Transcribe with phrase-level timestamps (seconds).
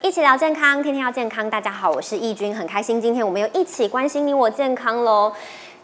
[0.00, 1.50] 一起聊健康，天天要健康。
[1.50, 5.32] 大家好，我是易君，很开心今天我们又一起关心你我健康喽。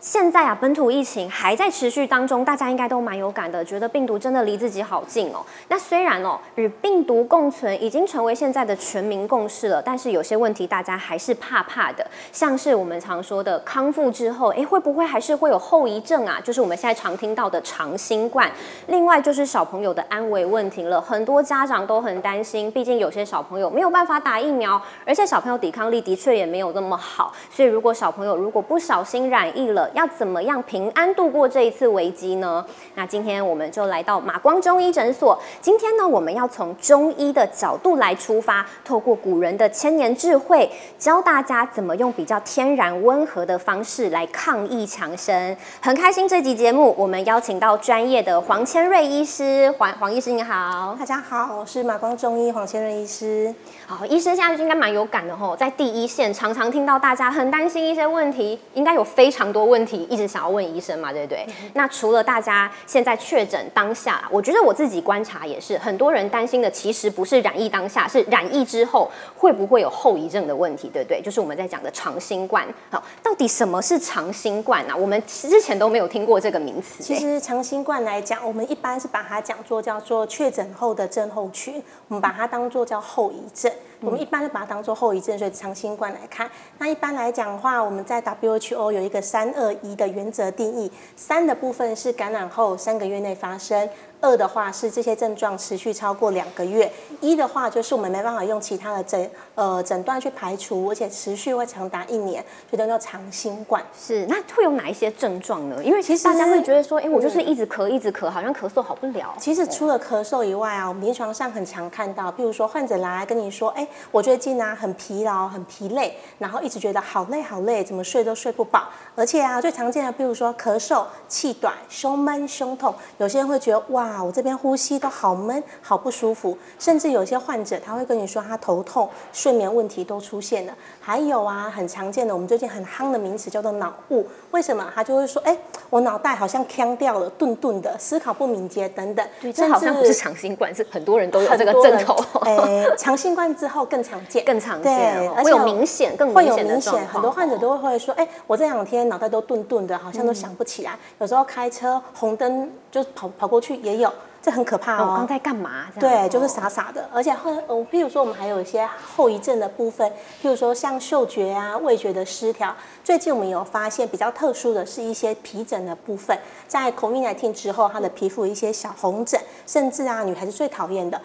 [0.04, 5.42] 现在啊，本土疫情还在持续当中，大家应该都蛮有感的，觉得病毒真的离自己好近哦。
[5.68, 16.38] 那虽然哦，与病毒共存已经成为现在的全民共识了，但是有些问题大家还是怕怕的，像是我们常说的康复之后，哎，会不会还是会有后遗症啊？
[16.44, 18.52] 就是我们现在常听到的长新冠。
[18.88, 32.64] 另外就是小朋友的安危问题了，很多家长都很担心，毕竟有些小朋友没有办法打疫苗，而且小朋友抵抗力的确也没有那么好，所以如果小朋友如果不小心染疫了，要怎么样平安度过这一次危机呢？
[32.96, 35.40] 那今天我们就来到马光中医诊所。
[35.60, 45.56] 今天呢，我们要从中医的角度来出发，透过古人的千年智慧，教大家怎么用比较天然温和的方式来抗疫强身。
[45.80, 49.72] 很开心这集节目，我们邀请到专业的黄千瑞医师。
[49.78, 53.54] 黄黄医师你好，大家好，我是马光中医黄千瑞医师。
[53.86, 60.24] 好，医生现在应该蛮有感的吼，在第一线常常听到大家很担心一些问题，应该有非常多问题一直。
[60.34, 61.46] 想要问医生嘛，对不对？
[61.74, 71.20] 那除了大家现在确诊当下，我觉得我自己观察也是，很多人担心的其实不是染疫当下，是染疫之后会不会有后遗症的问题，对不对？
[71.22, 72.66] 就是我们在讲的长新冠。
[72.90, 74.94] 好，到底什么是长新冠呢？
[74.96, 77.02] 我们之前都没有听过这个名词。
[77.02, 83.70] 其实长新冠来讲，我们一般是把它讲作叫做确诊后的症候群，我们把它当做叫后遗症。
[84.04, 86.50] 我们一般就把它当做后遗症，所以长新冠来看。
[86.78, 93.88] 那一般来讲的话，我们在 WHO 有一个三二一的原则定义，三的部分是感染后三个月内发生。
[94.24, 103.84] 二的话是这些症状持续超过两个月，一的话就是我们没办法用其他的诊呃诊断去排除，而且持续会长达一年，就叫做长新冠。
[103.94, 105.76] 是，那会有哪一些症状呢？
[105.84, 109.34] 因为其实大家会觉得说，哎，我就是一直咳一直咳，好像咳嗽好不了。
[109.38, 124.13] 其实除了咳嗽以外啊，我们临床上很常看到，比如说患者来跟你说，哎，我最近啊很疲劳、很疲累，然后一直觉得好累好累，怎么睡都睡不饱，而且啊最常见的，比如说咳嗽、气短、胸闷、胸痛，有些人会觉得哇。
[124.22, 130.74] 我这边呼吸都好闷，好不舒服，甚至有些患者他会跟你说他头痛，睡眠问题都出现了。
[131.00, 134.26] 还有啊，很常见的，我们最近很夯的名词叫做脑雾。
[134.50, 134.90] 为什么？
[134.94, 135.56] 他就会说，哎，
[135.90, 139.26] 我脑袋好像腔掉了，顿顿的，思考不敏捷等等。
[139.40, 142.14] 对，这好像不是长新冠，是很多人都有这个症头。
[142.40, 147.06] 哎，长新冠之后更常见， 更常见，会有明显，更会有明显。
[147.08, 150.98] 很多患者都会说，哎，我这两天脑袋都顿顿的，好像都想不起来。
[151.18, 154.03] 有时候开车红灯就跑跑过去也有。
[154.42, 155.08] 这很可怕哦！
[155.10, 155.86] 我刚在干嘛？
[155.98, 157.08] 对，就是傻傻的。
[157.10, 160.06] 而且后，呃，譬如说，我们还有一些后遗症的部分，
[160.42, 162.76] 譬如说像嗅觉啊、味觉的失调。
[163.02, 166.38] 最近我们有发现比较特殊的是一些皮疹的部分，
[166.68, 171.18] 在 COVID-19 之后，它的皮肤一些小红疹，甚至啊，女孩子最讨厌的。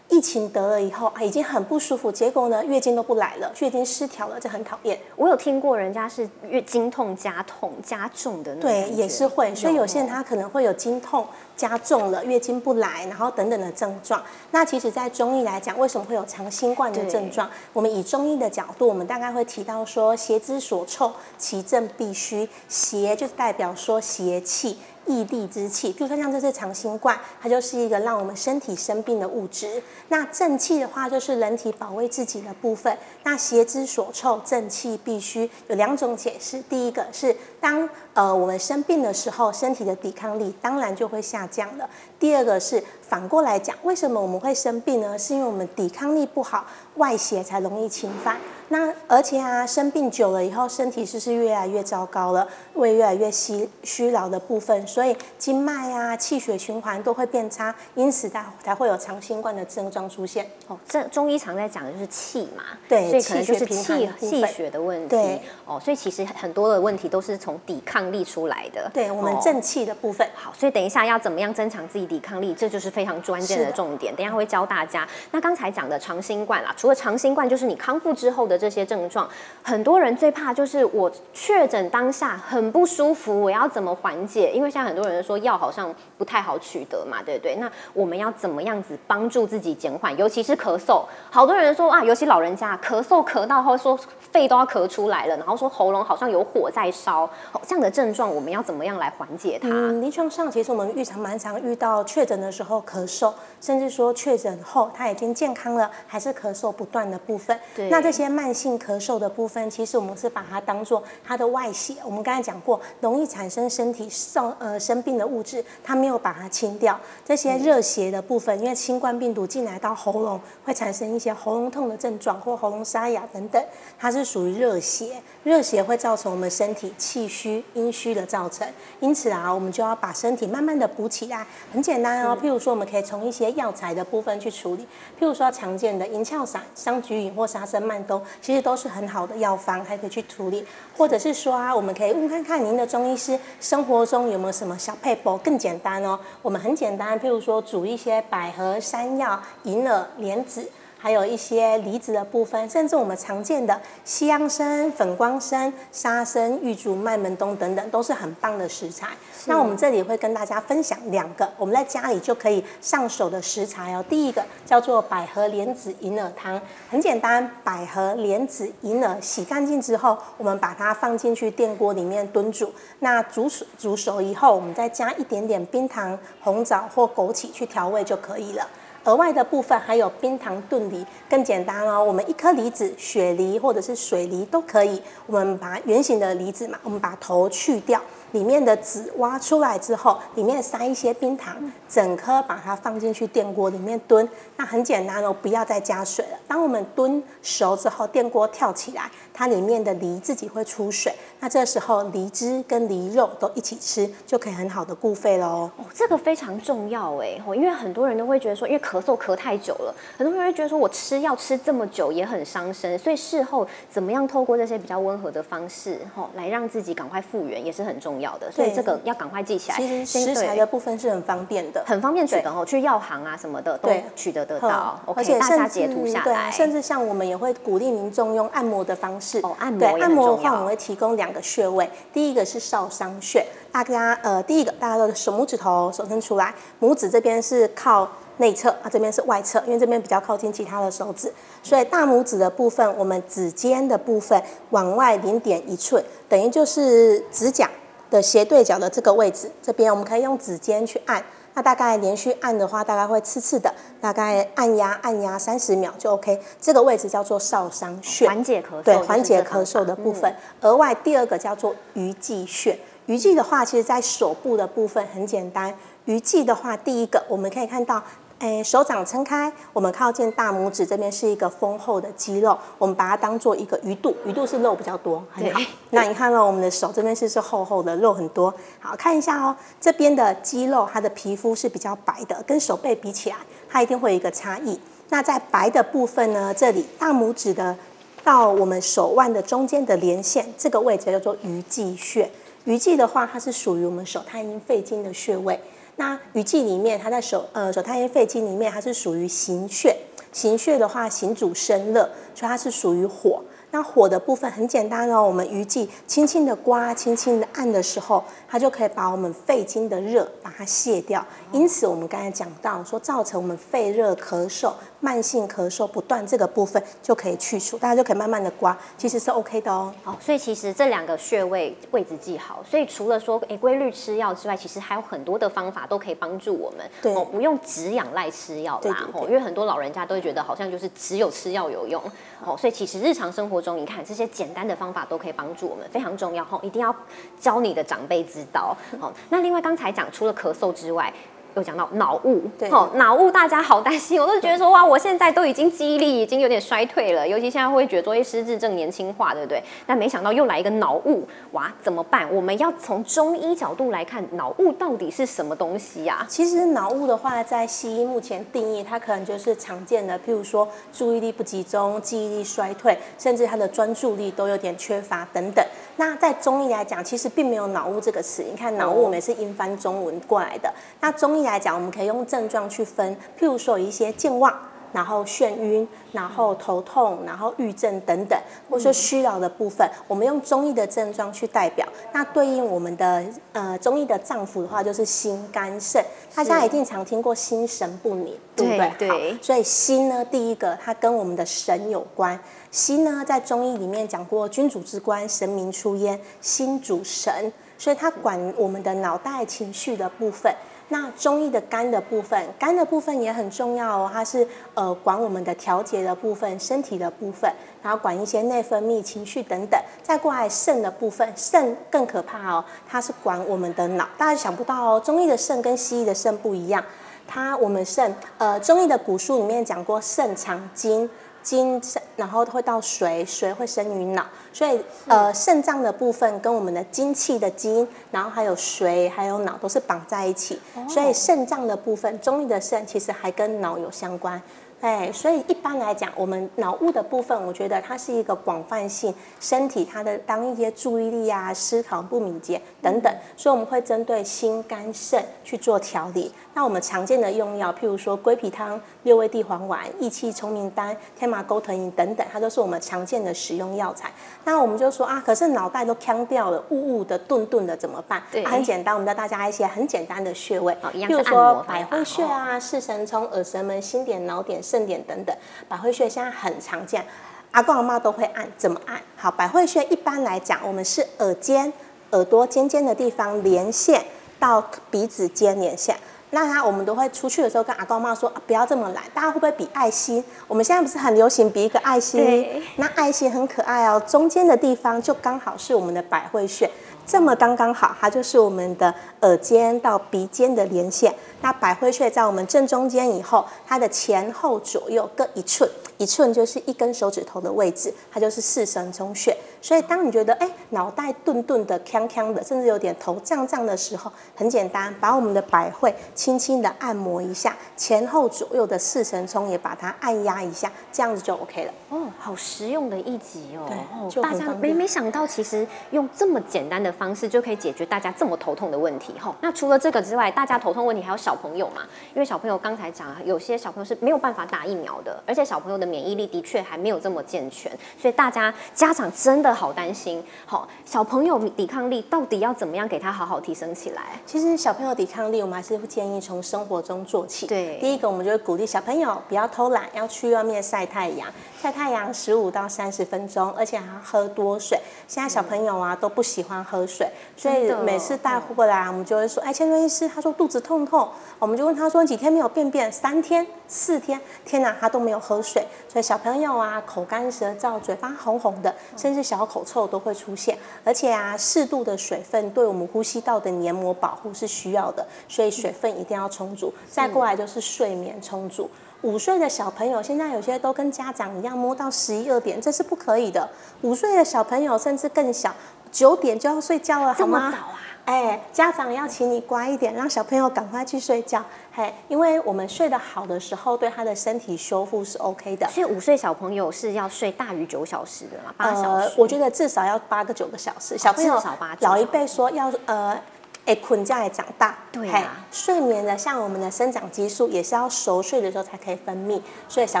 [0.08, 4.98] 疫情得了以后啊，已经很不舒服，结果呢，月经都不来了，月经失调了，这很讨厌。
[5.16, 9.52] 我有听过人家是月经痛加痛加重的那，对，也是会。
[9.54, 14.22] 所以有些人他可能会有经痛加重了，月经不来，然后等等的症状。
[14.52, 17.50] 那其实，在中医来讲，为什么会有长新冠的症状？
[17.72, 22.48] 我们以中医的角度，我们大概会提到说，邪之所臭，其症必虚。
[22.68, 24.78] 邪就是代表说邪气。
[25.06, 29.82] 异地之气，比如说像这次长新冠，它就是一个让我们身体生病的物质。
[30.08, 32.96] 那正气的话，就是人体保卫自己的部分。
[33.22, 36.60] 那邪之所臭，正气必须有两种解释。
[36.62, 41.88] 第一个是当呃我们生病的时候，身体的抵抗力当然就会下降了。
[42.18, 45.18] 第二个是反过来讲，为什么我们会生病呢？
[45.18, 48.38] 是因为我们抵抗力不好，外邪才容易侵犯。
[48.68, 52.48] 那而且啊，生病久了以后，身体是不是越来越糟糕了？
[52.74, 60.50] 胃越来越虚虚劳的部分，所以经脉啊、气血循环都会变差，因此才才会有长新冠的症状出现。
[60.66, 65.08] 哦，这中医常在讲的就是气嘛，对，所以可能就是气气血的问题。
[65.08, 68.90] 对，哦，所以其实很多的问题都是从抵抗力出来的。
[68.92, 70.28] 对，我们正气的部分。
[70.34, 74.12] 好，所以等一下要怎么样增强自己抵抗力，这就是非常关键的重点。
[74.16, 75.06] 等一下会教大家。
[75.30, 78.56] 那刚才讲的长新冠啦，除了长新冠，就是你康复之后的。
[78.56, 79.28] 这些症状，
[79.62, 84.50] 很多人最怕就是我确诊当下很不舒服，我要怎么缓解？
[84.50, 87.54] 因为现在很多人说药好像不太好取得嘛，对不对？
[87.56, 90.16] 那我们要怎么样子帮助自己减缓？
[90.16, 93.94] 尤其是咳嗽，好多人说啊，尤其老人家咳嗽咳到后说
[94.32, 97.28] 肺都要咳出来了，然后说喉咙好像有火在烧，
[97.62, 99.68] 这样的症状我们要怎么样来缓解它？
[99.70, 107.56] 嗯临床上其实我们日常蛮常遇到到确诊的时候咳嗽，甚至说确诊后他已经健康了，还是咳嗽不断的部分。
[107.76, 111.94] 对那这些慢性咳嗽的部分，其实我们是把它当做它的外邪。
[112.04, 116.98] 我们刚才讲过，容易产生身体上呃生病的物质，它没有把它清掉。
[117.24, 123.64] 这些热邪的部分，因为新冠病毒进来到喉咙，会产生一些喉咙痛的症状或喉咙沙哑等等，
[123.96, 125.22] 它是属于热邪。
[125.46, 128.66] 热邪会造成我们身体气虚、阴虚的造成，
[128.98, 131.46] 因此啊，我们就要把身体慢慢的补起来。
[131.72, 140.66] 很简单哦，譬如说，我们可以从一些药材的部分去处理，譬如说常见的银翘散、桑菊饮或沙参曼冬，其实都是很好的药方，还可以去处理。
[140.98, 146.18] 或者是说啊，我们可以问看看您的中医师生活中有没有什么小配博更简单哦。
[146.42, 150.68] 我们很简单，譬如说煮一些百合、山药、银耳、莲子。
[150.98, 159.08] 还有一些离子的部分，甚至我们常见的西洋参、粉光参、沙参、玉竹、麦门冬等等，都是很棒的食材。
[159.44, 164.04] 那我们这里会跟大家分享两个我们在家里就可以上手的食材哦。
[164.08, 166.60] 第一个叫做百合莲子银耳汤，
[166.90, 172.72] 很简单，百合莲子银耳洗干净之后，我们把它放进去电锅里面炖煮。
[172.98, 178.66] 那煮熟煮熟以后，我们再加一点点冰糖、红枣或枸杞去调味就可以了。
[179.06, 182.02] 额外的部分还有冰糖炖梨，更简单哦。
[182.02, 185.00] 我们一颗梨子，雪梨或者是水梨都可以。
[185.26, 188.00] 我们把圆形的梨子嘛，我们把头去掉，
[188.32, 191.56] 里面的籽挖出来之后，里面塞一些冰糖，
[191.88, 194.28] 整颗把它放进去电锅里面炖。
[194.56, 196.38] 那很简单哦，不要再加水了。
[196.48, 201.12] 当我们炖熟之后，电锅跳起来，它里面的梨自己会出水。
[201.40, 205.70] 那这时候梨汁跟梨肉都一起吃，就可以很好的固肺喽。
[205.76, 218.50] 哦，这个非常重要哎，因为很多人都会觉得说，因为咳嗽咳太久了，很多人会觉得说我吃药吃这么久也很伤身，所以事后怎么样透过这些比较温和的方式，吼，来让自己赶快复原也是很重要的。
[218.50, 219.76] 所以这个要赶快记起来。
[219.76, 224.98] 其实食材的部分是很方便的，很方便取得哦，去药行啊什么的都取得得到。
[225.14, 229.40] 而且大家截图下来，甚至像我们也会鼓励民众用按摩的方式。
[229.42, 238.08] 哦，按摩对按摩的话，我们会提供两个穴位，第一个是少商穴，大家呃，第一个大家的手拇指头手伸出来，拇指这边是靠。
[238.38, 241.32] 内侧啊，这边是外侧，因为这边比较靠近其他的手指，
[241.62, 244.38] 所以大拇指的部分，我们指尖的部分
[244.68, 247.70] 往外零点一寸，等于就是指甲
[248.10, 249.50] 的斜对角的这个位置。
[249.62, 251.24] 这边我们可以用指尖去按，
[251.56, 256.38] 那大概连续按的话，大概会刺刺的，大概按压按压三十秒就 OK。
[256.60, 260.30] 这个位置叫做少商穴，缓解咳嗽，对，缓解咳嗽的部分。
[260.60, 265.74] 额外第二个叫做鱼际穴，鱼际的话，其实在手部的部分很简单。
[266.04, 268.02] 鱼际的话，第一个我们可以看到。
[268.38, 275.60] 哎，手掌撑开，我们靠近大拇指这边是一个丰厚的肌肉，我们把它当做一个鱼肚，鱼肚是肉比较多，很好。
[275.90, 279.56] 那你看到我们的手这边是是厚厚的肉很多，好看一下哦。
[279.80, 283.36] 这边的肌肉，它的皮肤是比较白的，跟手背比起来，
[283.70, 284.78] 它一定会有一个差异。
[285.08, 287.74] 那在白的部分呢，这里大拇指的
[288.22, 292.30] 到我们手腕的中间的连线，这个位置叫做鱼际穴。
[292.64, 295.58] 鱼际的话，它是属于我们手太阴肺经的穴位。
[295.96, 299.96] 那鱼际里面，它在手呃手太阴肺经里面，它是属于行穴。
[300.32, 302.02] 行穴的话，行主生热，
[302.34, 303.42] 所以它是属于火。
[303.70, 311.24] 那火的部分很简单哦，我们鱼际轻轻的刮、轻轻的按的时候，它就可以把我们肺经的热把它卸掉。
[311.52, 314.72] 因此，我们刚才讲到说，造成我们肺热咳嗽。
[315.00, 319.92] 慢性咳嗽不断这个部分就可以去除，大家就可以慢慢的刮，其实是 OK 的哦。
[320.02, 329.08] 好，所以其实这两个穴位位置记好，所以除了说诶规律吃药之外，其实还有很多的方法都可以帮助我们，对，不用只仰赖吃药啦。
[329.12, 332.02] 哦，因为很多老人家都会觉得好像就是只有吃药有用，
[332.44, 336.94] 哦，所以其实日常生活中，你看这些简单的方法都可以帮助我们，非常重要哦，一定要
[337.38, 338.76] 教你的长辈知道。
[338.98, 341.12] 好，那另外刚才讲除了咳嗽之外。
[341.56, 349.62] 有讲到脑雾，对，好，脑雾大家好担心，我都觉得说哇，我现在都已经记忆力已经有点衰退了，尤其现在会觉得说哎，失智症年轻化，对不对？
[349.86, 352.28] 但没想到又来一个脑雾，哇，怎么办？
[352.30, 356.26] 我们要从中医角度来看，脑雾到底是什么东西呀？
[356.28, 365.64] 其实脑雾的话，在西医目前定义，它可能就是常见的，譬如说注意力不集中、记忆力衰退，甚至他的专注力都有点缺乏等等。
[365.96, 368.42] 那在中医来讲，其实并没有脑雾这个词。
[368.42, 370.70] 你看脑雾，我们是英翻中文过来的。
[371.00, 374.54] 那中医来讲，我们可以用症状去分，譬如说有一些健忘。
[374.92, 378.38] 然后眩晕，然后头痛，然后郁症等等，
[378.70, 381.86] 或者说虚劳的部分，我们用中医的症状去代表。
[382.12, 383.22] 那对应我们的
[383.52, 386.02] 呃中医的脏腑的话，就是心肝肾。
[386.34, 389.08] 大家一定常听过心神不宁，对不对？
[389.08, 389.38] 对。
[389.42, 392.38] 所以心呢，第一个它跟我们的神有关。
[392.70, 400.54] 心呢，在中医里面讲过，君主之官，神明出焉，心主神，所以它管我们的脑袋情绪的部分。
[400.88, 407.50] 那中医的肝的部分，肝的部分也很重要哦，它是呃管我们的调节的部分，身体的部分，
[407.82, 409.80] 然后管一些内分泌、情绪等等。
[410.02, 414.08] 再过来肾的部分，肾更可怕哦，它是管我们的脑。
[414.16, 416.84] 大家想不到哦，中医的肾跟西医的肾不一样，
[417.26, 421.10] 它我们肾呃中医的古书里面讲过，肾藏精。
[421.46, 421.80] 精，
[422.16, 434.42] 然后会到髓，髓会生于脑，所以呃肾脏的部分跟我们的精气的精，然后还有髓，还有脑都是绑在一起，所以肾脏的部分，中医的肾其实还跟脑有相关。
[434.86, 446.32] 对，所以一般来讲，我们脑雾的部分，我觉得它是一个广泛性身体它的当一些注意力啊、思考不敏捷等等，所以我们会针对心肝肾去做调理。
[446.54, 454.12] 那我们常见的用药，譬如说归脾汤、六味地黄丸、益气聪明丹、天麻钩藤饮等等，它都是我们常见的使用药材。
[454.44, 458.22] 那我们就说啊，可是脑袋都腔掉了，雾雾的、顿顿的，怎么办？
[458.30, 464.62] 对，很简单，我们教大家一些很简单的穴位，譬如说百会穴啊、四神聪、耳神门、心点、脑点。
[464.75, 465.34] 肾点等等，
[465.68, 467.06] 百会穴现在很常见，
[467.52, 469.00] 阿公阿妈都会按，怎么按？
[469.16, 471.72] 好，百会穴一般来讲，我们是耳尖、
[472.10, 474.04] 耳朵尖尖的地方连线
[474.40, 475.96] 到鼻子尖连线。
[476.30, 479.04] 那他我们都会出去的时候跟阿公阿妈说，不要这么懒。
[479.14, 480.22] 大家会不会比爱心？
[480.48, 482.64] 我们现在不是很流行比一个爱心？
[482.76, 486.68] 那爱心很可爱哦，中间的地方就刚好是我们的百会穴。
[487.06, 491.14] 这么刚刚好，它就是我们的耳尖到鼻尖的连线。
[491.40, 499.36] 那百会穴在我们正中间以后，它的前后左右各一寸，一寸就是一根手指头的位置，它就是四神中穴。
[499.66, 511.72] 所以当你觉得哎脑袋顿顿的、呛呛的，甚至有点头胀胀的时候，很简单，把我们的百会轻轻的按摩一下，前后左右的四神聪也把它按压一下，这样子就 OK 了。
[511.88, 513.66] 哦，好实用的一集哦。
[514.08, 519.14] 对，大家没没想到，其实用这么简单的方式就可以解决大家这么头痛的问题。
[519.18, 521.82] 哈，那除了这个之外，大家头痛问题还有小朋友嘛？
[522.14, 527.68] 因为小朋友刚才讲，有些小朋友是没有办法打疫苗的，而且小朋友的免疫力的确还没有这么健全，
[528.00, 530.22] 所以大家家长真的好担心。
[530.44, 534.20] 好，小朋友抵抗力到底要怎么样给他好好提升起来？
[534.24, 537.46] 其实小朋友抵抗力，我们还是建议从生活中做起。
[537.46, 541.26] 对，第一个我们就会鼓励小朋友不要偷懒，要去外面晒太阳。
[541.60, 544.78] 晒太阳十五到三十分钟，而且还要喝多水。
[545.08, 551.08] 现在小朋友啊都不喜欢喝水，所以每次带过来，我们就会说：“哎，千瑞医师，他说肚子痛痛。”
[551.40, 552.92] 我们就问他说：“几天没有便便？
[552.92, 554.20] 三天、四天？
[554.44, 560.58] 天哪，他都没有喝水。”所以小朋友啊，口干舌燥，嘴巴红红的，甚至小口臭都会出现。
[560.84, 566.72] 而且啊，适度的水分对我们呼吸道的黏膜保护是需要的，所以水分一定要充足。
[566.90, 568.70] 再过来就是睡眠充足。
[569.02, 573.48] 五岁的小朋友现在有些都跟家长一样摸到十一二点，这是不可以的。
[573.82, 575.54] 五岁的小朋友甚至更小，
[575.92, 577.52] 九点就要睡觉了，好吗？
[577.52, 577.75] 早啊！
[578.06, 581.44] 哎，家长要请你乖一点，让小朋友赶快去睡觉。
[581.74, 585.68] 嘿，因为我们睡得好的时候，对他的身体修复是 OK 的。
[585.68, 588.54] 所以五岁小朋友是要睡大于九小时的嘛？
[588.56, 589.12] 八小时？
[589.18, 590.96] 我觉得至少要八个九个小时。
[590.96, 591.42] 小朋友
[591.80, 593.20] 老一辈说要呃。
[593.66, 600.00] 哎，困觉也长大，对啊，睡眠的像我们的生长激素也是要熟睡的时候才可以分泌，所以小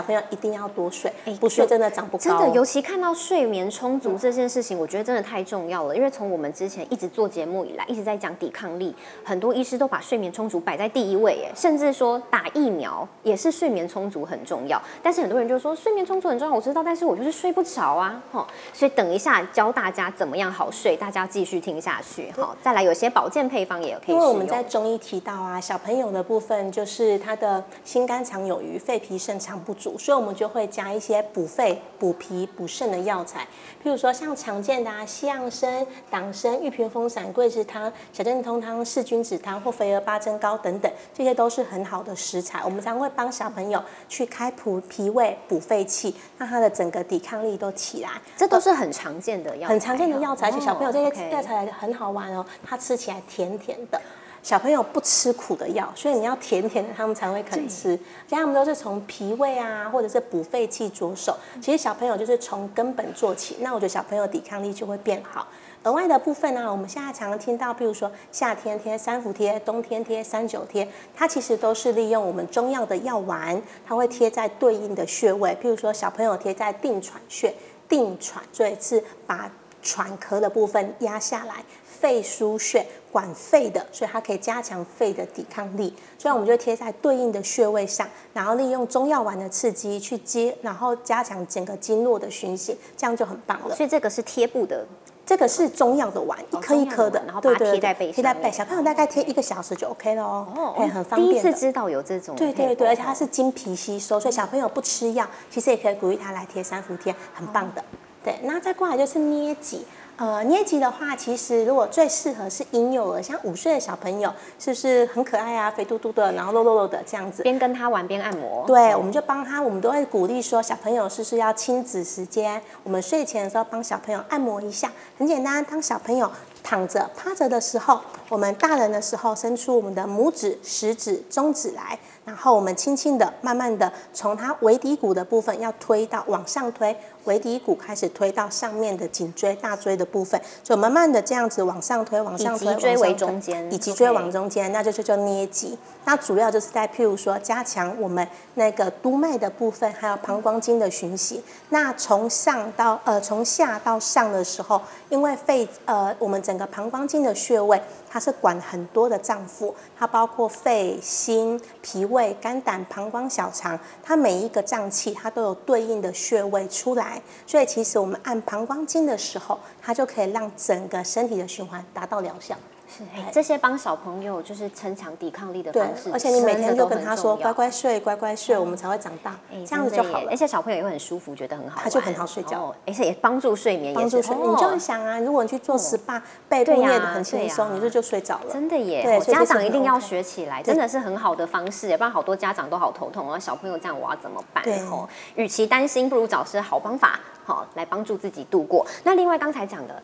[0.00, 2.22] 朋友一定要多睡，不睡真的长不高。
[2.22, 5.96] 真的，尤其看到睡眠充足这件事情，我觉得真的太重要了。
[5.96, 8.94] 因为从我们之前一直做节目以来，一直在讲抵抗力，
[9.24, 14.80] 很多医师都把睡眠充足摆在第一位，哎，甚至说打疫苗也是睡眠充足很重要。
[15.02, 18.46] 但是很多人就说睡眠充足很重要，我知道，但是我就是睡不着啊，哈。
[18.72, 24.14] 所以等一下教大家怎么样好睡，大家继续听下去，好，再来有些保健配方也可以。
[24.14, 33.46] 因为我们在中医提到啊，小朋友的部分就是他的心肝肠有余，肺脾肾肠不足，所以我们就会加一些补肺、补脾、补肾的药材，
[33.82, 42.62] 譬如说像常见的啊，西洋参、党参、玉屏风散、桂枝汤、小正通汤、四君子汤或肥儿八珍糕等等，这些都是很好的食材。
[42.64, 48.10] 我们常会帮小朋友去开补脾胃、补肺气，让他的整个抵抗力都起来。
[48.36, 50.48] 这都是很常见的药，很常见的药材。
[50.48, 54.00] 而且小朋友这些药材很好玩哦，它吃起来甜甜甜的。
[54.42, 57.98] 小朋友不吃苦的药，所以你要甜甜的，他们才会肯吃。
[58.28, 61.36] 像他们都是从脾胃啊，或者是补肺气着手。
[61.60, 65.48] 其实小朋友就是从根本做起，那我觉得小朋友抵抗力就会变好。
[65.82, 75.58] 额外的部分呢，我们现在常常听到，比如说夏天贴三伏贴，冬天贴三九贴，它其实都是利用我们中药的药丸，它会贴在对应的穴位。
[75.60, 77.52] 譬如说小朋友贴在定喘穴，
[77.88, 79.50] 定喘，所以是把
[79.82, 81.64] 喘咳的部分压下来。
[82.06, 85.92] 肺腧穴管肺的，所以它可以加强肺的抵抗力。
[86.16, 93.74] 所以我们就贴在对应的穴位上，然后利用中药丸的刺激去接，然后加强整个经络的循行，这样就很棒了。
[93.74, 94.86] 所以这个是贴布的
[95.24, 101.32] 这个是中药的丸，一颗一颗的，然后把它贴在背上，贴在背，小朋友大概贴一个小时就 OK 了哦，哎，很方便。
[101.32, 107.82] 第一次知道有这种，对对对，而且它是经皮吸收，所以小朋友不吃药，其实也可以鼓励他来贴三伏贴，很棒的。
[108.22, 109.84] 对，那再过来就是捏脊。
[110.18, 118.64] 呃，捏脊的话，其实如果最适合是婴幼儿，像五岁的小朋友，是不是很可爱啊，肥嘟嘟的，然后肉肉肉的这样子，边跟他玩边按摩。
[118.66, 122.62] 对，我们就帮他，我们都会鼓励说，小朋友是不是要亲子时间？
[122.82, 125.62] 我们睡前的时候帮小朋友按摩一下，很简单。
[125.66, 126.30] 当小朋友
[126.62, 131.98] 躺着、趴着的时候，我们大人的时候伸出我们的拇指、食指、中指来。
[132.24, 145.78] 然后我们轻轻的、慢慢的从它尾骶骨的部分要推到往上推，尾骶骨开始推到上面的颈椎、大椎的部分，就慢慢的这样子往上推、往上推，以脊椎为中间，以脊椎往中间，那就是叫捏脊。
[146.04, 151.42] 那主要就是在譬如说加强我们那个督脉的部分，还有膀胱经的循行。
[151.68, 157.80] 那从上到呃从下到上的时候，因为肺呃我们整个膀胱经的穴位。
[158.08, 172.56] 它是管很多的脏腑，它包括肺、心、脾胃、肝胆、膀胱、小肠，它每一个脏器它都有对应的穴位出来，所以其实我们按膀胱经的时候，它就可以让整个身体的循环达到疗效。
[172.88, 173.02] 是，
[173.32, 180.28] 这些帮小朋友就是增强抵抗力的方式，而且你每天就跟他说乖乖睡，乖乖睡，我们才会长大，这样子就好了。
[180.30, 184.34] 而且小朋友也会很舒服，觉得很好，他就很好睡觉，而且也帮助睡眠，帮助睡。
[184.36, 188.52] 你就想啊，如果你去做 SPA，背部练的很轻松，你就就睡着了。
[188.52, 194.64] 真的耶，家长一定要学起来，真的是很好的方式，不然好多家长都好头痛啊，小朋友这样我要怎么办？
[194.90, 198.86] 哦，与其担心，不如找些好方法，好来帮助自己度过。
[199.02, 200.02] 那另外刚才讲的。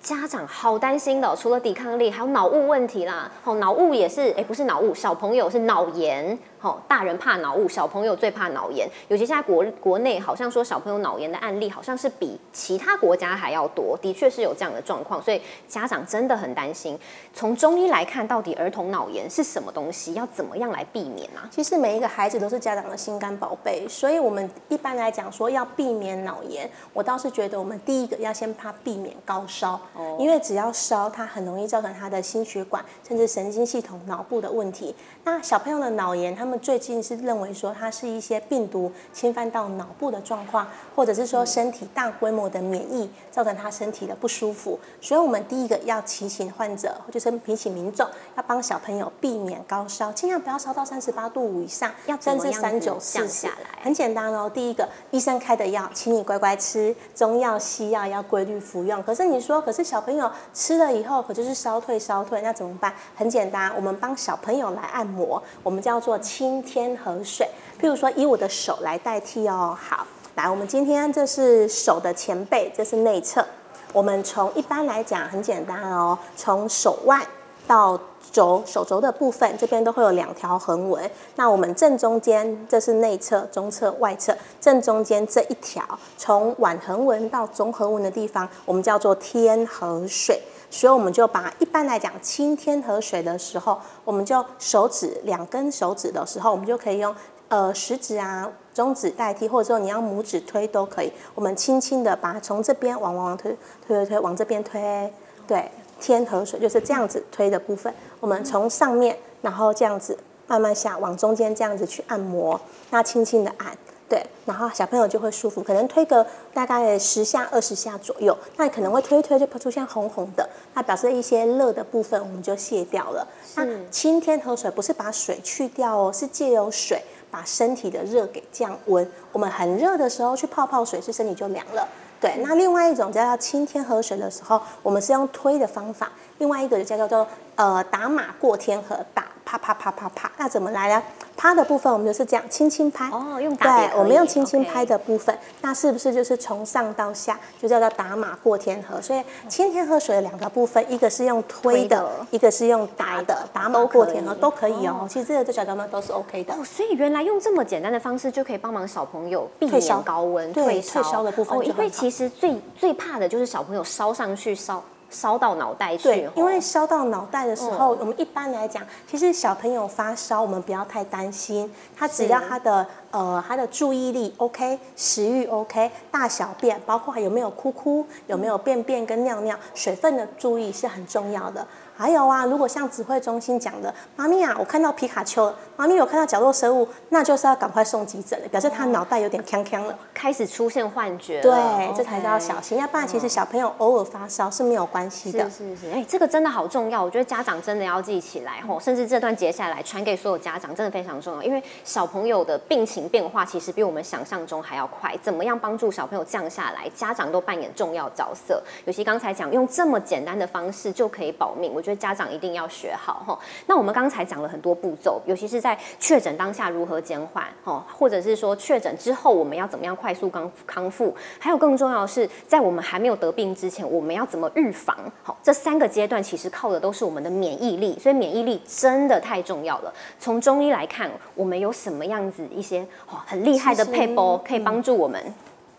[0.00, 3.30] 家长好担心的，除了抵抗力，还有脑雾问题啦。
[3.44, 6.38] 哦，脑雾也是，哎，不是脑雾，小朋友是脑炎。
[6.58, 8.88] 好，大人怕脑雾，小朋友最怕脑炎。
[9.06, 16.98] 尤其现在国国内好像说小朋友脑炎的案例好像是比其他国家还要多，的确是有这样的状况，所以家长真的很担心。
[17.32, 20.14] 从中医来看，到底儿童脑炎是什么东西？
[20.14, 21.40] 要怎么样来避免呢？
[21.50, 29.80] 其实每一个孩子都是家长的心肝宝贝，所以我们一般来讲说要避免脑炎，我倒是觉得我们第一个要先怕避免高烧，
[30.18, 34.92] 因为只要烧，它很容易造成他的心血管甚至神经系统、脑部的问题。
[35.22, 44.80] 那小朋友的脑炎，他们最近是认为说它是一些病毒侵犯到脑部的状况，或者是说身体大规模的免疫造成他身体的不舒服。
[45.00, 53.82] 所以，我们第一个要提醒患者，就是提醒民众，要帮小朋友避免高烧，尽量不要烧到三十八度五以上，要甚至三九四下来。
[53.82, 59.02] 很简单哦，第一个，医生开的药，请你乖乖吃，中药西药要规律服用。
[59.02, 62.94] 可是你说，可是小朋友吃了以后，可就是烧退烧退，那怎么办？
[63.14, 65.42] 很简单，我们帮小朋友来按摩。
[65.62, 67.44] 我们叫做清天河水，
[67.80, 69.76] 譬如说以我的手来代替哦。
[69.76, 73.44] 好，来，我们今天这是手的前背，这是内侧。
[73.92, 77.20] 我们从一般来讲很简单哦，从手腕
[77.66, 77.98] 到
[78.38, 81.10] 轴手肘的部分，这边都会有两条横纹。
[81.34, 85.82] 那我们正中间这是内侧、中侧、外侧，正中间这一条，
[86.16, 90.40] 从腕横纹到中横纹的地方，我们叫做天河水。
[90.70, 97.12] 所以我们就把一般来讲清天河水的时候，我们就手指两根手指的时候，我们就可以用
[97.48, 101.10] 呃食指啊、中指代替，或者说你要拇指推都可以。
[101.34, 103.50] 我们轻轻的把它从这边往往推
[103.86, 105.10] 推推推往这边推，
[105.46, 107.92] 对，天河水就是这样子推的部分。
[108.20, 113.76] 我们从上面然后这样子慢慢下往中间这样子去按摩，那轻轻的按。
[114.08, 123.28] 对，然后小朋友就会舒服，可能推个大概十下、二十下左右，那可能会推一推就出现红红的，那表示一些热的部分我们就卸掉了。
[123.54, 129.06] 那清天河水不是把水去掉哦，是借由水把身体的热给降温。
[129.30, 131.86] 我们很热的时候去泡泡水，是身体就凉了。
[132.20, 141.02] 对，那另外一种叫做清天河水的时候，我们是用推的方法，另外一个就叫做呃打马过天河，打啪啪啪啪啪，那怎么来呢？
[141.34, 149.00] 啪的部分我们就是这样轻轻拍哦，用打对，我们用轻轻拍的部分，那是不是就是从上到下就叫做打马过天河？
[149.00, 155.06] 所以清天河水的两个部分，一个是用推的，一个是用打的，打马过天河都可以哦。
[155.08, 156.58] 其实这个对小朋友们都是 OK 的哦。
[156.62, 164.82] 所以原来用这么简单的方式就可以帮忙小朋友避免高温退烧的部分，因为其实最最怕的就是小朋友烧上去烧。
[165.10, 181.66] 烧到脑袋去，因为烧到脑袋的时候，我们一般来讲，其实小朋友发烧，我们不要太担心，他只要他的呃他的注意力 OK，食欲 OK，大小便包括有没有哭哭，有没有便便跟尿尿，水分的注意是很重要的。
[181.98, 191.40] 还有啊，如果像指挥中心讲的，妈咪啊，我看到皮卡丘了，妈咪有看到角落生物，那就是要赶快送急诊了，表示他脑袋有点锵锵了，开始出现幻觉。
[191.40, 191.52] 对，
[191.96, 192.78] 这才叫小心。
[192.78, 195.50] 要不然其实小朋友偶尔发烧是没有关系的。
[195.50, 205.12] 是是是，哎，这个真的好重要，我觉得家长真的要记起来吼，甚至这段接下来传给所有家长，真的非常重要，因为小朋友的病情变化其实比我们想象中还要快。
[205.20, 206.88] 怎么样帮助小朋友降下来？
[206.94, 208.62] 家长都扮演重要角色。
[208.84, 213.38] 尤其刚才讲用这么简单的方式就可以保命，我觉得家长一定要学好哈。
[213.66, 224.94] 那我们刚才讲了很多步骤，尤其是在确诊当下如何减缓哈，或者是说确诊之后我们要怎么样快速康康复，还有更重要的是在我们还没有得病之前，我们要怎么预防？
[225.22, 229.92] 好，这三个阶段其实靠的都是我们的免疫力，所以免疫力真的太重要了。
[230.18, 235.34] 从中医来看，我们有什么样子一些哦很厉害的配包可以帮助我们？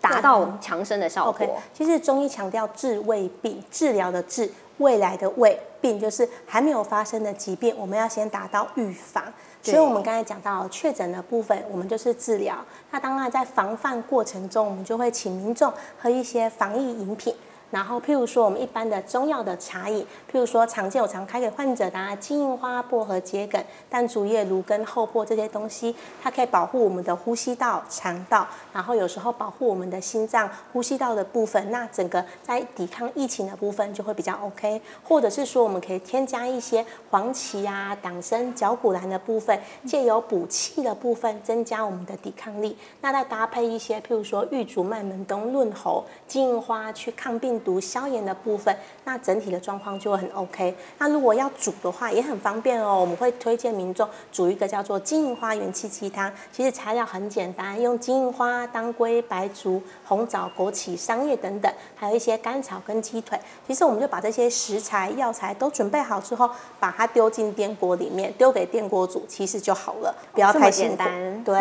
[0.10, 1.62] 达到强身的效果。
[1.74, 9.24] 其实中医强调治未病，治疗的治，未来的未病就是还没有发生的疾病，我们要先达到预防。
[9.62, 12.56] 所以我们刚才讲到确诊的部分，我们就是治疗。
[12.92, 17.36] 那当然在防范过程中，我们就会请民众喝一些防疫饮品。
[17.72, 20.02] 然后，譬如说我们一般的中药的茶饮，
[20.32, 31.70] 譬如说常见我常开给患者的金银花、薄荷、桔梗、淡竹叶、芦根、厚朴这些东西，它可以保护我们的呼吸道、肠道，然后有时候保护我们的心脏、呼吸道的部分。
[31.70, 34.82] 那整个在抵抗疫情的部分就会比较 OK。
[35.04, 42.76] 或者是说我们可以添加一些黄芪啊、党参、绞股蓝的部分，借由补气的部分增加我们的抵抗力。
[43.02, 47.59] 那再搭配一些譬如说玉竹、麦门冬、润喉、金银花去抗病。
[47.60, 50.76] 毒消炎的部分，那整体的状况就会很 OK。
[50.98, 53.00] 那如果要煮的话，也很方便哦。
[53.00, 56.32] 我们会推荐民众煮一个叫做金银花元气鸡汤。
[56.52, 63.40] 其实材料很简单，用金银花、当归、白术、红枣、枸杞、桑叶等等，还有一些甘草跟鸡腿。
[63.68, 70.16] 其实我们就把这些食材药材都准备好之后，把它丢进电锅里面，丢给电锅煮，其实就好了。
[70.34, 71.44] 不要太简单。
[71.44, 71.60] 对。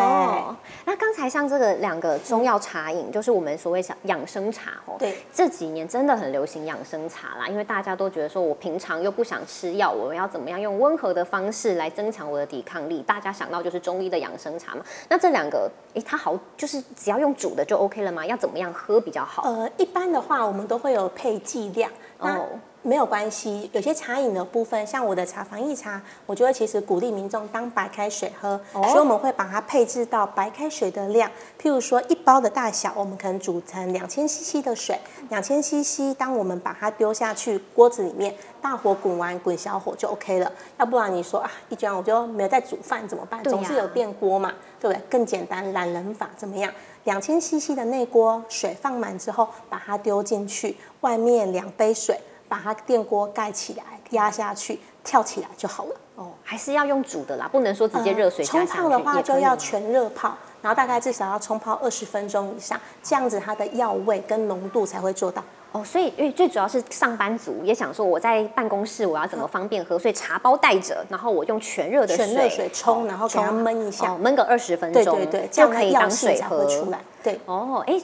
[0.85, 4.97] 那刚才像这个两个中药茶饮，就是我们所谓养生茶哦。
[4.99, 5.17] 对。
[5.33, 13.03] 这几年真的很流行养生茶啦，因为大家都觉得说我平常又不想吃药，我要怎么样用温和的方式来增强我的抵抗力？
[13.03, 14.85] 大家想到就是中医的养生茶嘛。
[15.09, 18.27] 那这两个，哎，它好，就是只要用煮的就 OK 了吗？
[18.27, 19.43] 要怎么样喝比较好？
[19.51, 21.91] 呃，一般的话，我们都会有配剂量。
[22.19, 22.47] 哦。
[22.89, 34.99] 没有关系，有些茶饮的部分，像我的茶防疫茶，我觉得其实鼓励民众当白开水喝，所以我们会把它配置到白开水的量，譬如说一包的大小，我们可能煮成两千 CC 的水，
[35.29, 40.51] 两千 CC，当我们把它丢下去锅子里面，大火滚完，滚小火就 OK 了。
[40.79, 43.45] 要不然你说啊，一卷我就没有在煮饭怎么办？
[43.45, 45.03] 总是有电锅嘛，对不对？
[45.11, 46.73] 更简单，懒人法怎么样？
[47.05, 52.19] 两千 CC 的内锅水放满之后，把它丢进去，外面两杯水。
[52.49, 55.95] 把它电锅盖起来，压下去，跳起来就好了。
[56.17, 65.43] 哦，还是要用煮的啦，不能说直接热水冲泡的话，就要全热泡，然后大概至少要冲泡二十分钟以上，这样子它的药味跟浓度才会做到。
[65.71, 76.99] 哦，所以因为最主要是上班族也想说我在办公室我要怎么方便喝，所以茶包带着，然后我用全热的全热水冲，然后给它焖一下，焖个二十分钟，对对对，这样可以当水喝出来。
[77.29, 78.01] 对，哦，哎。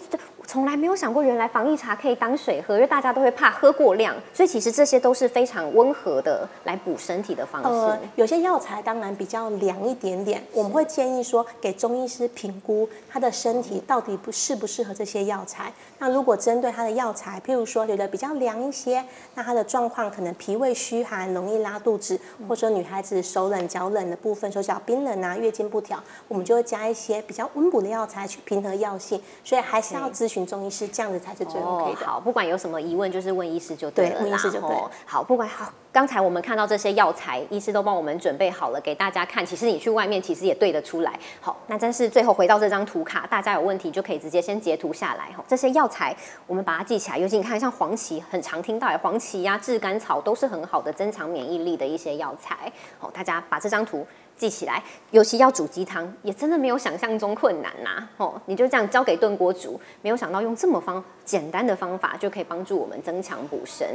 [0.47, 7.69] 从来没有想过，原来防疫茶可以当水喝，因为大家都会怕喝过量，所以其实这些都是非常温和的来补身体的方式。
[7.69, 15.73] 呃，有些药材当然比较凉一点点，我们会建议说给中医师评估他的身体到底不适不适合这些药材。
[15.99, 19.03] 那如果针对他的药材，譬如说觉得比较凉一些，
[19.35, 29.14] 那他的状况可能脾胃虚寒，容易拉肚子，或者说女孩子手冷脚冷的部分，手脚冰冷啊，月经不调，我们就会加一些比较温补的药材去平衡药性。
[29.43, 30.45] 所以还是要咨询。
[30.45, 32.07] 中医师这样子才是最 OK 的。
[32.07, 34.21] 好，不管有什么疑问，就是问医师就对了。
[34.21, 34.77] 问医师就对。
[35.07, 39.45] 好，不管好，刚才我们看到这些药材，医师都帮我们准备好了给大家看。
[39.45, 41.19] 其实你去外面其实也对得出来。
[41.41, 45.27] 好，那真是最后回到这张图卡，大家有问题就可以直接先截图下来。
[45.35, 46.15] 哈，这些药材
[46.47, 47.17] 我们把它记起来。
[47.17, 52.71] 尤其你看，像黄芪，很常听到，黄芪呀、炙甘草都是很好的增强免疫力的一些药材。
[52.99, 54.07] 好，大家把这张图。
[54.37, 58.07] 记起来，尤其要煮鸡汤，也真的没有想象中困难呐。
[58.17, 63.87] 哦，你就这样交给炖锅煮，没有想到用这么方简单的方法就可以帮助我们增强补身。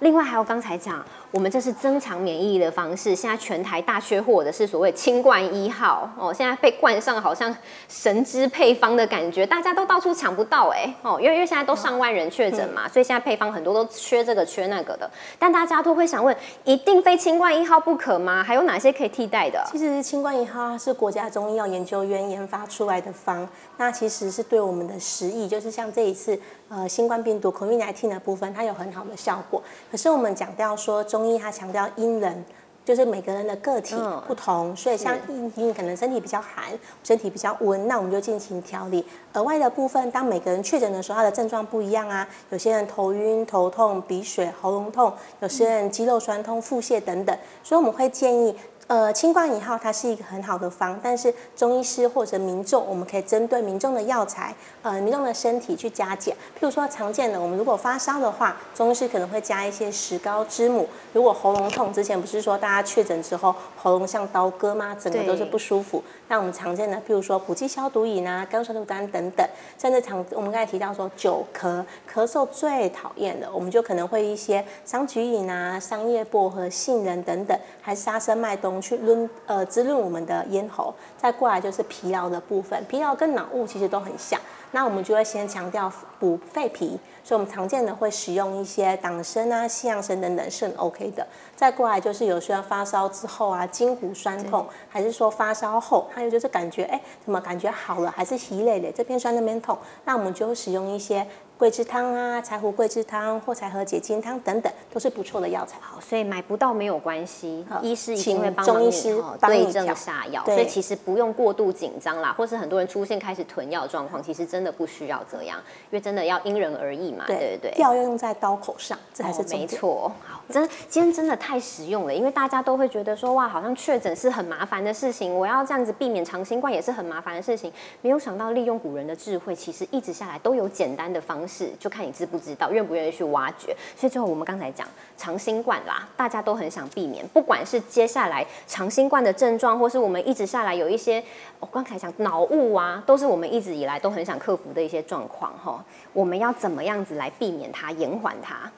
[0.00, 3.14] 另外还有刚才讲，我们这是增强免疫力的方式。
[3.14, 7.54] 现在全台大缺货的是所谓清冠一号哦，现在被冠上好像
[7.88, 15.08] 神之配方的感觉，大家都到处抢不到哎哦，因为因为现在都上万人确诊嘛，所以现在配方很多都缺这个缺那个的。
[15.38, 18.42] 但大家都会想问，一定非清冠一号不可吗？
[18.42, 19.62] 还有哪些可以替代的？
[19.86, 29.62] 实清冠一号是国家中医药研究院研发出来的方，那其实是对我们的食疫，就是像这一次呃新冠病毒 COVID-19 的部分，它有很好的效果。
[29.90, 32.44] 可是我们讲到说中医，它强调因人。
[32.84, 33.94] 就是每个人的个体
[34.26, 35.16] 不同，所以像
[35.54, 36.64] 你可能身体比较寒，
[37.04, 39.06] 身体比较温，那我们就进行调理。
[39.34, 42.28] 额外的部分，当每个人确诊的时候，他的症状不一样啊。
[42.50, 47.38] 有些人头晕、头痛、鼻水、喉咙痛；有些人肌肉酸痛、腹泻等等。
[47.62, 48.52] 所以我们会建议。
[48.92, 56.34] 呃，清冠一号它是一个很好的方，但是中医师或者民众，我们可以针对民众的药材，呃，民众的身体去加减。
[56.34, 60.86] 譬如说常见的，我们如果发烧的话，中医师可能会加一些石膏、知母。
[61.14, 64.94] 如果喉咙痛，之前不是说大家确诊之后喉咙像刀割吗？
[64.94, 66.04] 整个都是不舒服。
[66.28, 78.81] 那我们常见的，譬如说补气消毒饮啊、甘酸度丹等等，甚至常我们刚才提到说久咳，咳嗽最讨厌的，我们就可能会一些桑菊饮啊、桑叶薄荷、杏仁等等，还是沙参麦冬。
[78.82, 84.38] 去润呃滋润我们的咽喉，再过来就是疲劳的部分，疲劳跟脑雾其实都很像，
[84.72, 91.24] 那我们就会先强调补肺脾，所以我们常见的会使用一些党参啊、西洋参等等是很 OK 的。
[91.54, 101.24] 再过来就是有时候发烧之后啊，筋骨酸痛，还是说发烧后，还有就是感觉哎怎么感觉好了，还是疲累的，这边酸那边痛，那我们就会使用一些。
[101.62, 105.78] 桂枝汤啊，柴胡桂枝汤或柴和解金汤等等，都是不错的药材。
[105.80, 110.44] 好，所以买不到没有关系，医师一定会帮中医师对症下药。
[110.44, 115.56] 所以其实不用过度紧张啦，或是很多人出现开始囤药状况，其实真的不需要这样，
[115.92, 117.26] 因为真的要因人而异嘛。
[117.28, 120.10] 对对对，药要用在刀口上，这还是没错。
[120.26, 127.72] 好，真今天真的太实用了，因为大家都会觉得说哇，好像确诊是很麻烦的事情，我要这样子避免长新冠也是很麻烦的事情。
[128.02, 131.70] 没有想到利用古人的智慧，其实一直下来都有简单的方式。
[131.80, 133.74] 就看你知不知道，愿不愿意去挖掘。
[133.96, 134.86] 所以最后我们刚才讲
[135.16, 141.22] 长新冠啦，大家都很想避免，不管是接下来长新冠的症状，或是我们一直下来有一些，
[141.60, 145.82] 我刚才讲脑雾啊，都是我们一直以来都很想克服的一些状况哈。
[146.12, 148.70] 我们要怎么样子来避免它，延缓它？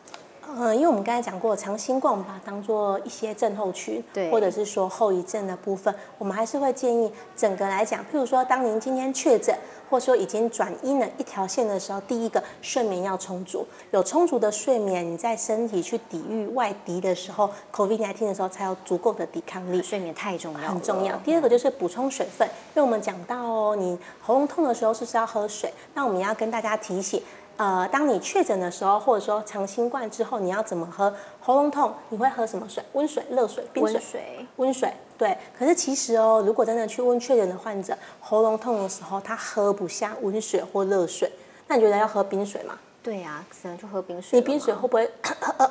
[0.57, 9.57] 嗯，因为我们刚才讲过，长新冠我们把它当做一些症候群，对，或者是说后遗症的部分，我们还是会建议整个来讲，譬如说，当您今天确诊，
[9.91, 19.83] 或者说已经转阴了一条线的时候，第一个睡眠要充足，有充足的睡眠，你在身体去抵御外敌的时候，COVID-19 的时候才有足够的抵抗力。
[19.83, 21.17] 睡眠太重要，很重要。
[21.19, 25.73] 第二个就是补充水分，因为我们讲到哦，你喉咙痛的时候是不是要喝水？
[25.95, 27.21] 那我们要跟大家提醒。
[27.57, 31.15] 呃，当你确诊的时候，或者说长新冠之后，你要怎么喝？
[31.41, 32.83] 喉咙痛，你会喝什么水？
[32.95, 34.47] 温水、热水、冰水？
[34.57, 34.93] 温水。
[35.17, 35.37] 对。
[35.57, 41.31] 可是其实哦，如果真的去问确诊的患者，喉咙痛的时候，他喝不下温水或热水，
[41.69, 42.79] 那你觉得要喝冰水吗？
[43.03, 44.39] 对呀，只能就喝冰水。
[44.39, 45.09] 你冰水会不会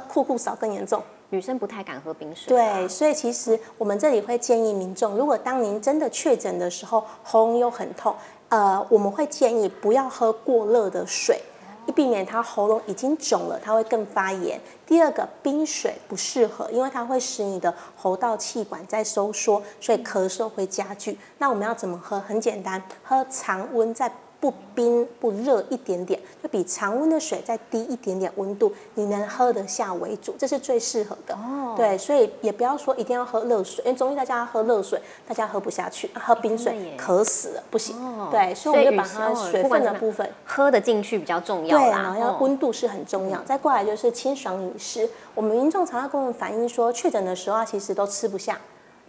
[0.07, 1.01] 酷酷少更严重？
[1.31, 2.55] 女生不太敢喝冰水。
[2.55, 8.15] 对，所以其实我们这里会建议民众，如果当您真的确诊的时候，喉咙又很痛，
[8.49, 11.41] 呃，我们会建议不要喝过热的水。
[11.85, 14.59] 一避免它喉咙已经肿了，它会更发炎。
[14.85, 21.17] 第二个，冰水不适合，因为它会使你的喉道气管在收缩，所以咳嗽会加剧。
[21.37, 22.19] 那我们要怎么喝？
[22.19, 24.11] 很简单，喝常温在。
[24.43, 31.33] 不冰不热一点点，就比常温的水再低一点点温度，你能喝得下为主，这是最适合的。
[31.33, 37.95] 哦，对，所以也不要说一定要喝热水，因为中医大家喝热水，大家喝不下去，喝冰水渴死了，不行。
[38.29, 41.77] 对，所以我们就把它水分的部分喝得进去比较重要。
[41.77, 43.41] 对，然后要温度是很重要。
[43.43, 48.59] 再过来就是清爽饮食，我们民众常常跟我们反映说，确诊的时候其实都吃不下。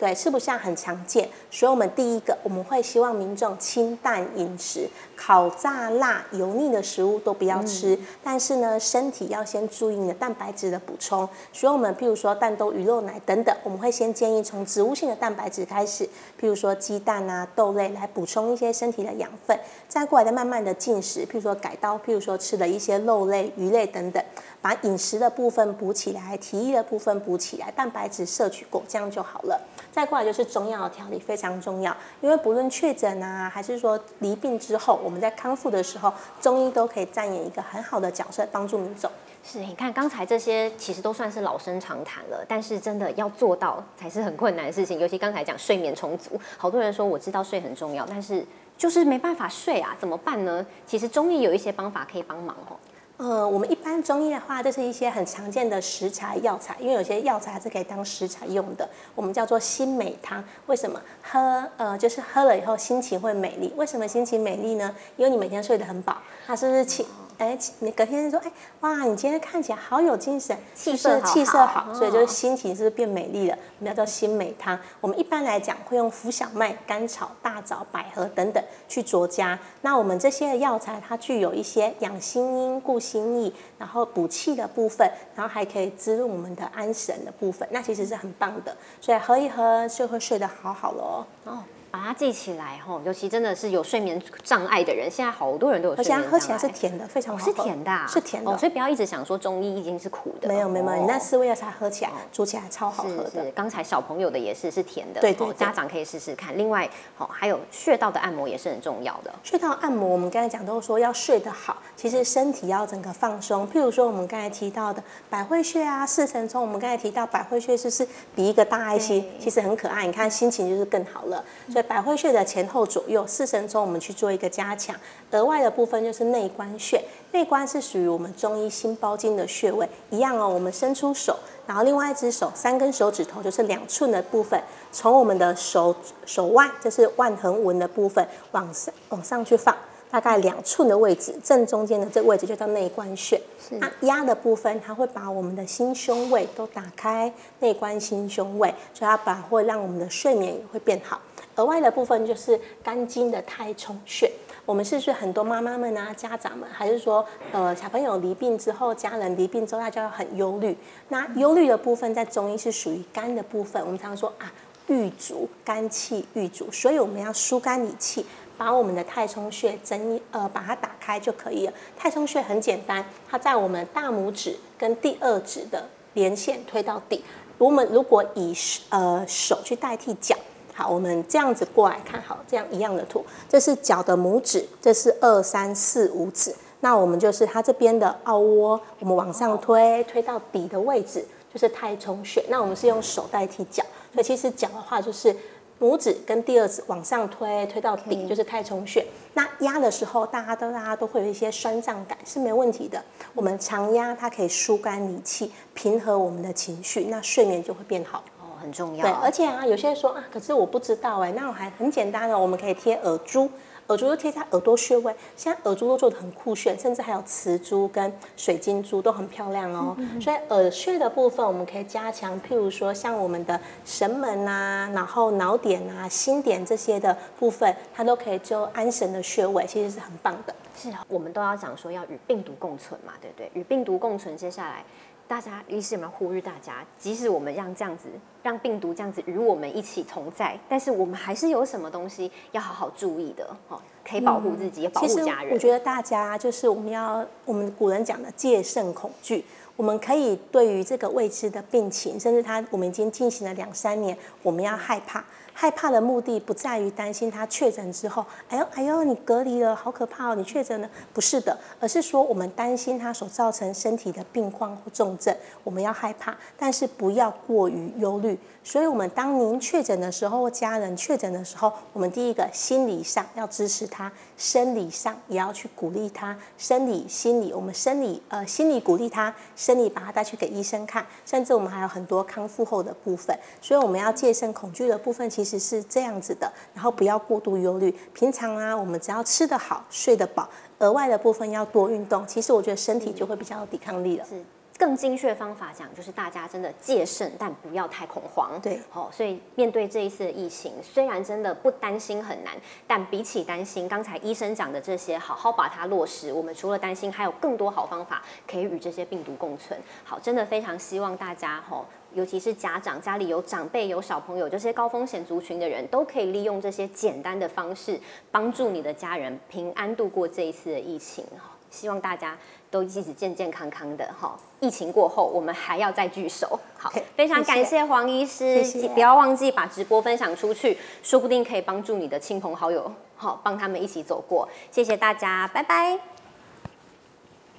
[0.04, 4.86] 对，吃不下很常见，所以我们第一个我们会希望民众清淡饮食，
[5.16, 7.98] 烤炸辣油腻的食物都不要吃。
[8.22, 11.26] 但是呢，身体要先注意你的蛋白质的补充。
[11.54, 16.04] 所以我们譬如说蛋豆、鱼肉奶等等，我们会先建议从植物性的蛋白质开始，
[16.38, 24.22] 譬如说鸡蛋啊、豆类来补充一些身体的养分，再过来再慢慢的进食，譬如说改刀，譬如说吃的一些肉类、鱼类等等，
[24.60, 29.58] 把饮食的部分补起来，体力的部分补起来，蛋白质摄取够，这样就好了。
[29.94, 39.09] 再过来就是中药调理非常重要，因为不论确诊啊，还是说离病之后，我们在康复的时候，中医都可以扮演一个很好的角色，帮助你走。
[39.44, 44.98] 是，你看刚才这些其实都算是老生常谈了，但是真的要做到才是很困难的事情。
[44.98, 48.44] 尤其刚才讲睡眠充足，好多人说我知道睡很重要，但是
[48.76, 50.66] 就是没办法睡啊，怎么办呢？
[50.85, 52.74] 其实中医有一些方法可以帮忙哦。
[53.16, 58.88] 呃，我们一般中医的话，这是一些很常见的食材药材，因为有些药材是可以当食材用的。
[59.14, 61.64] 我们叫做心美汤，为什么喝？
[61.77, 63.72] 呃，就是喝了以后心情会美丽。
[63.77, 64.94] 为什么心情美丽呢？
[65.16, 67.07] 因为你每天睡得很饱，它是不是气
[67.38, 73.59] 哎，你隔天说，哎，哇，你今天看起来好有精神，气色气色好，所以就是心情是不是变美丽了？
[73.79, 74.79] 我们叫做心美汤。
[75.01, 79.59] 我们一般来讲会用浮小麦、甘草、大枣、百合等等去酌加。
[79.83, 88.77] 那我们这些药材它具有一些养心阴、固心意，然后补气的部分，然后还可以滋润我们的安神的部分，那其实是很棒的。
[89.01, 91.64] 所以喝一喝就会睡得好好了哦。
[91.94, 96.28] 把它记起来吼，尤其真的是有睡眠障碍的人，现在好多人都有睡眠障碍。
[96.28, 97.44] 喝起来是甜的，非常好。
[97.44, 100.48] 是甜的，是甜的，所以不要一直想说中医已经是苦的。
[100.48, 103.48] 没有没有，你那四味药茶喝起来煮起来超好喝的。
[103.52, 106.59] 刚才小朋友的也是是甜的，对对，家长可以试试看。
[106.59, 109.33] 另外，好还有穴道的按摩也是很重要的。
[109.44, 113.68] 穴道按摩，我们刚才讲都是说要睡得好，其实身体要整个放松。
[113.68, 118.04] 譬如说我们刚才提到的百会穴啊、四神聪，我们刚才提到百会穴就是
[118.35, 120.04] 比一个大爱心，其实很可爱。
[120.04, 121.44] 你看心情就是更好了。
[121.70, 122.64] 所以百会穴的前。
[122.66, 124.97] 后左右四神中，我们去做一个加强。
[125.31, 127.01] 额外的部分就是内关穴，
[127.33, 130.49] 内关是属于我们中医心包经的穴位，一样哦。
[130.49, 135.94] 我们伸出手，然后另外一只手三根手指头就是两寸的部分，从我们的手
[136.27, 139.77] 手腕，就是腕横纹的部分往上往上去放，
[140.14, 143.40] 大概两寸的位置，正中间的这个位置就叫内关穴。
[143.81, 151.20] 那压的部分，它会把我们的心胸位都打开，内关心胸位，所以它把会让我们的睡眠也会变好。
[151.57, 154.31] 额外的部分就是肝经的太冲穴，
[154.64, 160.77] 我们是不是很多妈妈们啊、家长们，还是说呃小朋友离病之后，家人离病之后，他就要很忧虑。
[161.09, 164.53] 那忧虑的部分在中医是属于肝的部分，我们常说啊
[164.87, 168.24] 郁阻肝气郁阻，所以我们要疏肝理气，
[168.56, 171.72] 把我们的太冲穴增呃把它打开就可以了。
[171.96, 177.24] 太冲穴很简单，它在我们大拇指跟第二指的连线推到底。
[177.58, 178.52] 我们如果以
[178.88, 180.36] 呃手去代替脚。
[180.76, 192.44] 好，我们这样子过来看，好，这样一样的图，这是脚的拇指，这是二三四五指，那我们就是它这边的凹窝，我们往上推，推到底的位置就是太冲穴。
[192.48, 195.32] 那我们是用手代替脚，所以其实脚的话就是
[195.80, 199.04] 拇指跟第二指往上推，推到底就是太冲穴。
[199.34, 203.02] 那压的时候，大家都大家都会有一些酸胀感，是没问题的。
[203.34, 208.22] 我们常压，它可以疏肝理气，平和我们的情绪，那睡眠就会变好。
[208.60, 213.50] 很重要，对，而且啊，有些人说啊，可是我不知道哎，那我还很简单的，我们可以贴耳珠，
[213.88, 219.97] 耳珠就贴在耳朵穴位，现在耳珠都做的很酷炫，甚至还有瓷珠跟水晶珠都很漂亮哦。
[220.20, 230.55] 所以耳穴的部分我们可以加强，譬如说像我们的神门啊，然后脑点啊、心点这些的部分，它都可以做安神的穴位，其实是很棒的。
[230.77, 233.51] 是啊，我们都要讲说要与病毒共存嘛，对不对？
[233.55, 234.85] 与病毒共存，接下来。
[235.26, 236.84] 大家，医师有没有呼吁大家？
[236.98, 238.08] 即使我们让这样子，
[238.42, 245.52] 让病毒这样子与我们一起同在，但是我们还是有什么东西要好好注意的，哦，可以保护自己，也保护家人。
[245.52, 249.44] 我觉得大家就是我们要，我们古人讲的戒慎恐惧。
[249.76, 255.24] 我们可以对于这个未知的病情，甚至它我们已经进行了两三年，我们要害怕。
[255.56, 260.34] 害怕的目的不在于担心他确诊之后，哎呦哎呦，你隔离了，好可怕哦！
[260.34, 268.36] 你确诊了，不是的，而是说我们担心他所造成身体的病况或重症，我们要害怕，但是不要过于忧虑。
[268.64, 276.37] 所以，我们当您确诊的时候，家人确诊的时候，我们第一个心理上要支持他，生理上也要去鼓励他。
[276.59, 283.38] 生理、心理，我们生理呃心理鼓励他，生理把他带去给医生看，甚至我们还有很多康复后的部分。
[283.61, 287.94] 所以，我们要戒慎恐惧的部分其实是这样子的，然后不要过度忧虑。
[288.12, 294.27] 平常啊，我们只要吃得好、睡得饱，额外的部分要多运动，其实我觉得身体就会比较有抵抗力了。
[294.76, 298.60] 更精确方法讲，就是大家真的戒慎，但不要太恐慌。
[298.60, 302.54] 对，好，所以面对这一次的疫情，虽然真的不担心很难，
[302.87, 306.32] 但比起担心，刚才医生讲的这些，好好把它落实。
[306.32, 309.78] 我们除了担心，还有更多好方法可以与这些病毒共存。
[310.02, 317.98] 好，真的非常希望大家，吼，尤其是家长家里有长辈、有小朋友这些高风险族群的人，都可以利用这些简单的方式，
[318.32, 321.24] 帮助你的家人平安度过这一次的疫情。
[321.70, 322.38] 希望大家
[322.74, 324.37] 都一直健健康康的哈！
[324.58, 326.58] 疫情过后，我们还要再聚首。
[326.76, 334.48] 好，非常感谢黄医师，不要忘记把直播分享出去，说不定可以帮助你的亲朋好友，好帮他们一起走过。
[334.72, 336.13] 谢谢大家，拜拜。